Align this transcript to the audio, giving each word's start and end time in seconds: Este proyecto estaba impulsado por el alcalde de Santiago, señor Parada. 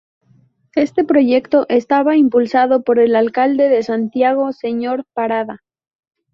Este 0.73 1.03
proyecto 1.03 1.67
estaba 1.69 2.17
impulsado 2.17 2.81
por 2.83 2.97
el 2.97 3.15
alcalde 3.15 3.69
de 3.69 3.83
Santiago, 3.83 4.51
señor 4.51 5.05
Parada. 5.13 5.61